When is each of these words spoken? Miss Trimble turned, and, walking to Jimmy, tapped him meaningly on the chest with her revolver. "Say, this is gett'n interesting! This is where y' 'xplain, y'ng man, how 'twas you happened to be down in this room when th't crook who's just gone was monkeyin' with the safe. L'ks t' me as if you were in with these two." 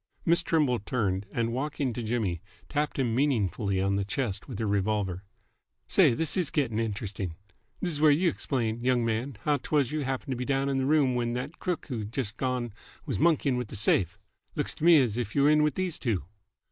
Miss 0.25 0.41
Trimble 0.41 0.79
turned, 0.79 1.27
and, 1.31 1.53
walking 1.53 1.93
to 1.93 2.01
Jimmy, 2.01 2.41
tapped 2.67 2.97
him 2.97 3.13
meaningly 3.13 3.79
on 3.79 3.97
the 3.97 4.03
chest 4.03 4.47
with 4.47 4.57
her 4.57 4.65
revolver. 4.65 5.25
"Say, 5.87 6.15
this 6.15 6.35
is 6.35 6.49
gett'n 6.49 6.79
interesting! 6.79 7.35
This 7.81 7.91
is 7.91 8.01
where 8.01 8.09
y' 8.11 8.27
'xplain, 8.31 8.81
y'ng 8.83 9.05
man, 9.05 9.37
how 9.43 9.57
'twas 9.57 9.91
you 9.91 9.99
happened 10.01 10.31
to 10.31 10.37
be 10.37 10.43
down 10.43 10.69
in 10.69 10.79
this 10.79 10.87
room 10.87 11.13
when 11.13 11.35
th't 11.35 11.59
crook 11.59 11.85
who's 11.89 12.07
just 12.07 12.35
gone 12.37 12.73
was 13.05 13.19
monkeyin' 13.19 13.57
with 13.57 13.67
the 13.67 13.75
safe. 13.75 14.17
L'ks 14.55 14.73
t' 14.73 14.83
me 14.83 14.97
as 14.99 15.17
if 15.17 15.35
you 15.35 15.43
were 15.43 15.51
in 15.51 15.61
with 15.61 15.75
these 15.75 15.99
two." 15.99 16.23